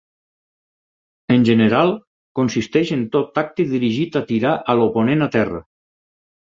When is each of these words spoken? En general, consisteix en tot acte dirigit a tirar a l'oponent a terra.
En 1.35 1.45
general, 1.49 1.93
consisteix 2.41 2.95
en 2.99 3.05
tot 3.17 3.41
acte 3.45 3.67
dirigit 3.77 4.19
a 4.23 4.27
tirar 4.33 4.59
a 4.75 4.81
l'oponent 4.81 5.27
a 5.29 5.35
terra. 5.41 5.67